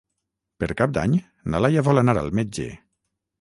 Per 0.63 0.69
Cap 0.79 0.95
d'Any 0.97 1.13
na 1.55 1.61
Laia 1.67 1.85
vol 1.89 2.03
anar 2.03 2.17
al 2.23 2.33
metge. 2.41 2.67